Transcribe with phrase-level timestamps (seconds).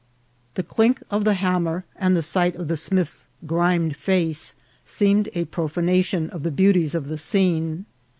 [0.55, 5.29] The clink of the ham mer and the sight of a smith's grimed face seemed
[5.35, 7.85] a profanation of the beauties of the scene.